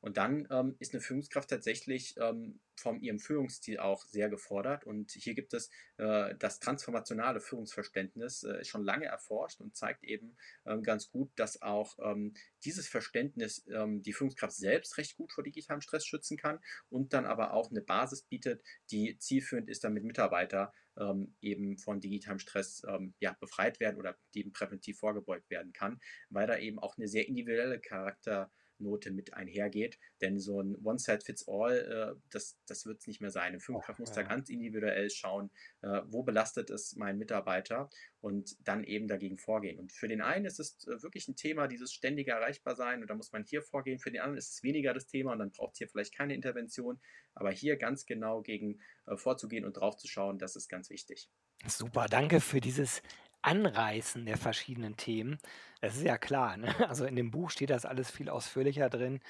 [0.05, 4.85] Und dann ähm, ist eine Führungskraft tatsächlich ähm, von ihrem Führungsstil auch sehr gefordert.
[4.85, 10.37] Und hier gibt es äh, das transformationale Führungsverständnis, äh, schon lange erforscht und zeigt eben
[10.67, 12.35] ähm, ganz gut, dass auch ähm,
[12.67, 16.59] dieses Verständnis ähm, die Führungskraft selbst recht gut vor digitalem Stress schützen kann
[16.91, 22.03] und dann aber auch eine Basis bietet, die zielführend ist, damit Mitarbeiter ähm, eben von
[22.03, 22.83] digitalem Stress
[23.21, 27.27] ja, befreit werden oder dem präventiv vorgebeugt werden kann, weil da eben auch eine sehr
[27.27, 29.99] individuelle Charakter Note mit einhergeht.
[30.21, 33.49] Denn so ein One-Size-Fits-All, äh, das, das wird es nicht mehr sein.
[33.49, 35.51] Eine Führungskraft muss da ganz individuell schauen,
[35.83, 39.79] äh, wo belastet es mein Mitarbeiter und dann eben dagegen vorgehen.
[39.79, 43.15] Und für den einen ist es äh, wirklich ein Thema, dieses ständige Erreichbarsein und da
[43.15, 43.99] muss man hier vorgehen.
[43.99, 46.35] Für den anderen ist es weniger das Thema und dann braucht es hier vielleicht keine
[46.35, 47.01] Intervention.
[47.35, 51.29] Aber hier ganz genau gegen äh, vorzugehen und drauf zu schauen, das ist ganz wichtig.
[51.67, 53.03] Super, danke für dieses
[53.45, 55.39] Anreißen der verschiedenen Themen.
[55.81, 56.67] Das ist ja klar, ne?
[56.89, 59.21] Also in dem Buch steht das alles viel ausführlicher drin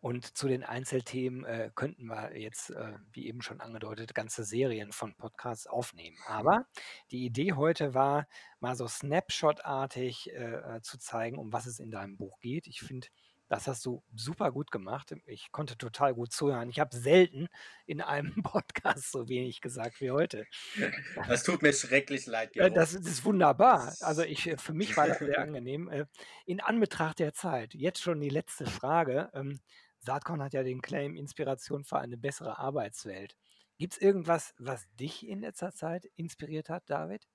[0.00, 4.92] und zu den Einzelthemen äh, könnten wir jetzt, äh, wie eben schon angedeutet, ganze Serien
[4.92, 6.18] von Podcasts aufnehmen.
[6.26, 6.66] Aber
[7.10, 8.28] die Idee heute war,
[8.60, 12.66] mal so Snapshot-artig äh, äh zu zeigen, um was es in deinem Buch geht.
[12.66, 13.08] Ich finde
[13.54, 15.14] Das hast du super gut gemacht.
[15.26, 16.68] Ich konnte total gut zuhören.
[16.70, 17.46] Ich habe selten
[17.86, 20.44] in einem Podcast so wenig gesagt wie heute.
[21.28, 22.74] Das tut mir schrecklich leid, Äh, Gero.
[22.74, 23.94] das ist wunderbar.
[24.00, 25.88] Also ich äh, für mich war das sehr angenehm.
[25.88, 26.06] Äh,
[26.46, 29.30] in Anbetracht der Zeit, jetzt schon die letzte Frage.
[29.34, 29.60] Ähm,
[30.00, 33.36] Saatkorn hat ja den Claim Inspiration für eine bessere Arbeitswelt.
[33.78, 37.26] Gibt es irgendwas, was dich in letzter Zeit inspiriert hat, David?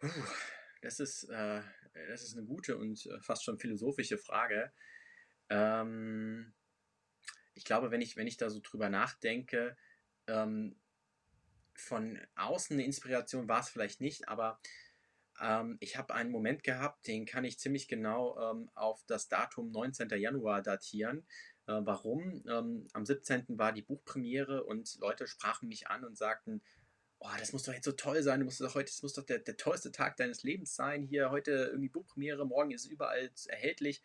[0.00, 0.08] Puh,
[0.82, 1.62] das ist, äh,
[2.08, 4.72] das ist eine gute und äh, fast schon philosophische Frage.
[5.48, 6.52] Ähm,
[7.54, 9.76] ich glaube, wenn ich, wenn ich da so drüber nachdenke,
[10.26, 10.76] ähm,
[11.74, 14.60] von außen eine Inspiration war es vielleicht nicht, aber
[15.40, 19.70] ähm, ich habe einen Moment gehabt, den kann ich ziemlich genau ähm, auf das Datum
[19.70, 20.08] 19.
[20.10, 21.26] Januar datieren.
[21.66, 22.42] Äh, warum?
[22.48, 23.44] Ähm, am 17.
[23.58, 26.62] war die Buchpremiere und Leute sprachen mich an und sagten,
[27.20, 29.24] oh, das muss doch jetzt so toll sein, du musst doch heute, das muss doch
[29.24, 31.02] der, der tollste Tag deines Lebens sein.
[31.02, 34.02] Hier heute irgendwie Buchpremiere, morgen ist es überall erhältlich.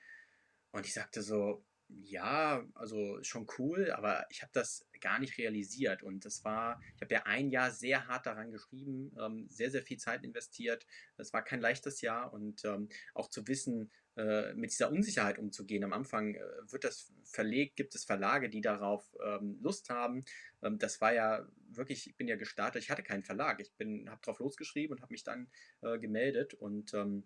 [0.71, 6.02] Und ich sagte so, ja, also schon cool, aber ich habe das gar nicht realisiert.
[6.02, 9.84] Und das war, ich habe ja ein Jahr sehr hart daran geschrieben, ähm, sehr, sehr
[9.84, 10.86] viel Zeit investiert.
[11.17, 15.84] Es war kein leichtes Jahr und ähm, auch zu wissen, äh, mit dieser Unsicherheit umzugehen.
[15.84, 20.23] Am Anfang äh, wird das verlegt, gibt es Verlage, die darauf ähm, Lust haben.
[20.62, 23.60] Ähm, das war ja wirklich, ich bin ja gestartet, ich hatte keinen Verlag.
[23.60, 25.47] Ich habe drauf losgeschrieben und habe mich dann
[25.82, 27.23] äh, gemeldet und ähm,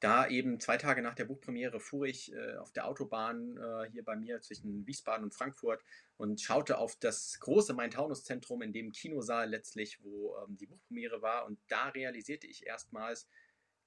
[0.00, 4.04] da eben zwei Tage nach der Buchpremiere fuhr ich äh, auf der Autobahn äh, hier
[4.04, 5.82] bei mir zwischen Wiesbaden und Frankfurt
[6.18, 11.46] und schaute auf das große Main-Taunus-Zentrum, in dem Kinosaal letztlich, wo ähm, die Buchpremiere war.
[11.46, 13.26] Und da realisierte ich erstmals,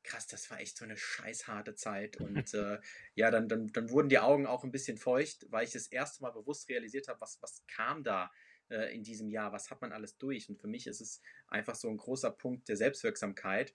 [0.07, 2.17] krass, das war echt so eine scheißharte Zeit.
[2.21, 2.79] Und äh,
[3.15, 6.23] ja, dann, dann, dann wurden die Augen auch ein bisschen feucht, weil ich das erste
[6.23, 8.31] Mal bewusst realisiert habe, was, was kam da
[8.69, 10.49] äh, in diesem Jahr, was hat man alles durch.
[10.49, 13.73] Und für mich ist es einfach so ein großer Punkt der Selbstwirksamkeit,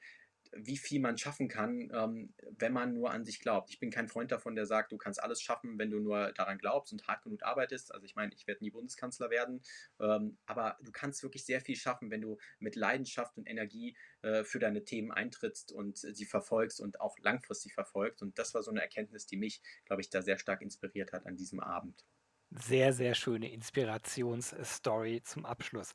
[0.55, 3.71] wie viel man schaffen kann, ähm, wenn man nur an sich glaubt.
[3.71, 6.59] Ich bin kein Freund davon, der sagt, du kannst alles schaffen, wenn du nur daran
[6.59, 7.93] glaubst und hart genug arbeitest.
[7.93, 9.62] Also ich meine, ich werde nie Bundeskanzler werden,
[10.01, 14.45] ähm, aber du kannst wirklich sehr viel schaffen, wenn du mit Leidenschaft und Energie äh,
[14.45, 18.23] für deine Themen eintrittst und sie verfolgst und auch langfristig verfolgst.
[18.23, 21.27] Und das war so eine Erkenntnis, die mich, glaube ich, da sehr stark inspiriert hat
[21.27, 22.05] an diesem Abend.
[22.51, 25.95] Sehr, sehr schöne Inspirationsstory zum Abschluss.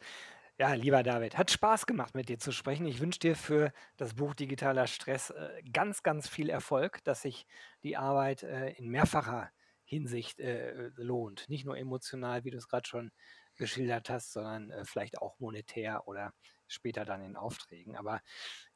[0.60, 2.88] Ja, lieber David, hat Spaß gemacht, mit dir zu sprechen.
[2.88, 7.46] Ich wünsche dir für das Buch Digitaler Stress äh, ganz, ganz viel Erfolg, dass sich
[7.84, 9.52] die Arbeit äh, in mehrfacher
[9.84, 11.48] Hinsicht äh, lohnt.
[11.48, 13.12] Nicht nur emotional, wie du es gerade schon
[13.56, 16.34] geschildert hast, sondern äh, vielleicht auch monetär oder
[16.68, 17.96] später dann in Aufträgen.
[17.96, 18.22] Aber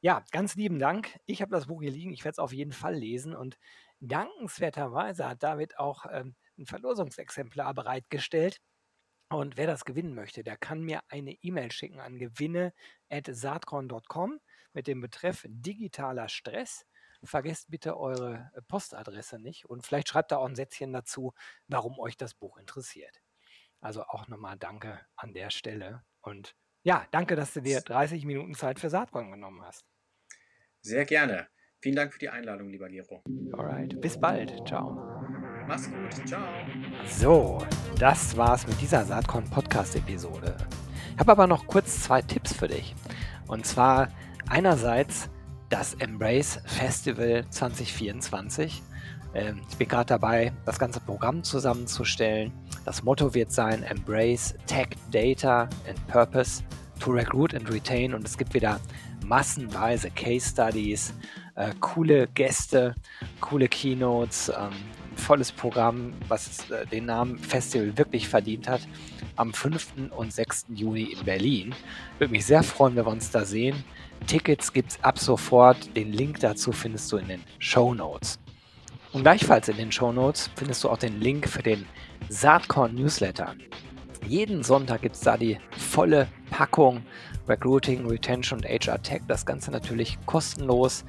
[0.02, 1.20] ja, ganz lieben Dank.
[1.26, 2.13] Ich habe das Buch hier liegen.
[2.13, 3.36] Ich werde es auf jeden Fall lesen.
[3.36, 3.58] Und
[4.00, 8.62] dankenswerterweise hat David auch ähm, ein Verlosungsexemplar bereitgestellt.
[9.32, 14.41] Und wer das gewinnen möchte, der kann mir eine E-Mail schicken an gewinne.saatkorn.com
[14.74, 16.86] mit dem Betreff digitaler Stress.
[17.24, 21.36] Vergesst bitte eure äh, Postadresse nicht und vielleicht schreibt da auch ein Sätzchen dazu,
[21.67, 23.22] warum euch das Buch interessiert.
[23.80, 26.04] Also auch nochmal Danke an der Stelle.
[26.22, 29.86] Und ja, danke, dass du dir 30 Minuten Zeit für Saatkorn genommen hast.
[30.82, 31.48] Sehr gerne.
[31.80, 33.24] Vielen Dank für die Einladung, lieber Gero.
[33.54, 34.67] Alright, bis bald.
[34.67, 35.22] Ciao.
[35.67, 36.28] Mach's gut.
[36.28, 36.41] Ciao.
[37.08, 37.65] So,
[38.00, 40.56] das war's mit dieser Saatkorn Podcast Episode.
[41.13, 42.95] Ich habe aber noch kurz zwei Tipps für dich.
[43.47, 44.10] Und zwar
[44.50, 45.30] einerseits
[45.69, 48.82] das Embrace Festival 2024.
[49.34, 52.52] Ähm, ich bin gerade dabei, das ganze Programm zusammenzustellen.
[52.86, 56.63] Das Motto wird sein Embrace Tech, Data and Purpose
[57.00, 58.13] to Recruit and Retain.
[58.13, 58.80] Und es gibt wieder
[59.26, 61.13] massenweise Case Studies,
[61.56, 62.95] äh, coole Gäste,
[63.39, 64.71] coole Keynotes, ähm,
[65.21, 68.81] volles Programm, was äh, den Namen Festival wirklich verdient hat,
[69.36, 70.12] am 5.
[70.15, 70.65] und 6.
[70.69, 71.75] Juni in Berlin.
[72.19, 73.84] Würde mich sehr freuen, wenn wir uns da sehen.
[74.27, 75.95] Tickets gibt es ab sofort.
[75.95, 78.39] Den Link dazu findest du in den Show Notes.
[79.13, 81.86] Und gleichfalls in den Show Notes findest du auch den Link für den
[82.29, 83.55] Saatkorn Newsletter.
[84.27, 87.03] Jeden Sonntag gibt es da die volle Packung
[87.47, 89.21] Recruiting, Retention und HR Tech.
[89.27, 91.03] Das Ganze natürlich kostenlos,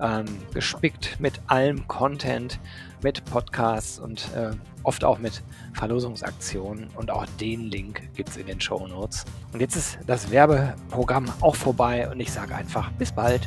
[0.00, 2.58] ähm, gespickt mit allem Content,
[3.04, 4.50] mit Podcasts und äh,
[4.82, 5.42] oft auch mit
[5.74, 6.88] Verlosungsaktionen.
[6.96, 9.26] Und auch den Link gibt es in den Show Notes.
[9.52, 13.46] Und jetzt ist das Werbeprogramm auch vorbei und ich sage einfach bis bald.